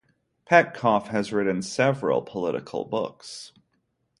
[0.49, 3.51] Petkoff has written several political books.